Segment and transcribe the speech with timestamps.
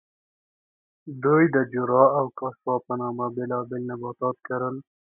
[1.23, 4.75] دوی د جورا او کاساوا په نامه بېلابېل نباتات کرل.